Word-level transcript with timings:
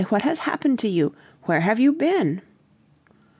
what 0.09 0.23
has 0.23 0.39
happened 0.39 0.79
to 0.79 0.87
you? 0.87 1.15
Where 1.43 1.59
have 1.59 1.79
you 1.79 1.93
been?" 1.93 2.41